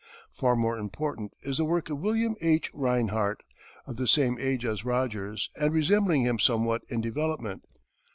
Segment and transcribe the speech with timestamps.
[0.31, 2.73] Far more important is the work of William H.
[2.73, 3.43] Rinehart,
[3.85, 7.63] of the same age as Rogers, and resembling him somewhat in development.